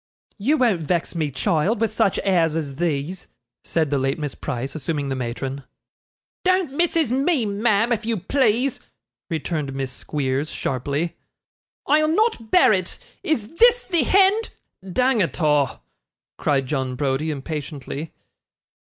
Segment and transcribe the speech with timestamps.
[0.39, 3.27] 'You won't vex me, child, with such airs as these,'
[3.63, 5.61] said the late Miss Price, assuming the matron.
[6.43, 8.79] 'Don't MISSIS me, ma'am, if you please,'
[9.29, 11.17] returned Miss Squeers, sharply.
[11.85, 12.97] 'I'll not bear it.
[13.21, 14.49] Is THIS the hend'
[14.91, 15.79] 'Dang it a','
[16.39, 18.11] cried John Browdie, impatiently.